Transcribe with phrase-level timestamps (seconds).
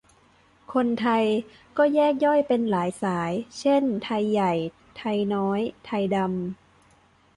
[0.73, 1.25] คนไทย
[1.77, 4.53] ก็แยกย่อยเป็นหลายสาย เช่นไทยใหญ่
[4.97, 6.27] ไทยน้อย ไทยดำ